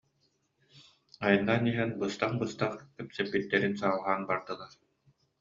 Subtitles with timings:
[1.25, 4.71] Айаннаан иһэн быстах-быстах кэпсэппиттэрин салҕаан бардылар